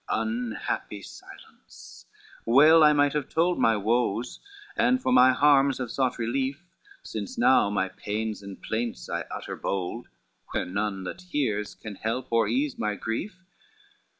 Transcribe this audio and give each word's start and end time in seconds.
XCVII 0.09 0.21
"Unhappy 0.23 1.01
silence, 1.03 2.07
well 2.43 2.83
I 2.83 2.91
might 2.91 3.13
have 3.13 3.29
told 3.29 3.59
My 3.59 3.77
woes, 3.77 4.39
and 4.75 4.99
for 4.99 5.11
my 5.11 5.31
harms 5.31 5.77
have 5.77 5.91
sought 5.91 6.17
relief, 6.17 6.65
Since 7.03 7.37
now 7.37 7.69
my 7.69 7.87
pains 7.87 8.41
and 8.41 8.59
plaints 8.59 9.07
I 9.07 9.25
utter 9.29 9.55
bold, 9.55 10.07
Where 10.53 10.65
none 10.65 11.03
that 11.03 11.21
hears 11.29 11.75
can 11.75 11.93
help 11.97 12.29
or 12.31 12.47
ease 12.47 12.79
my 12.79 12.95
grief. 12.95 13.45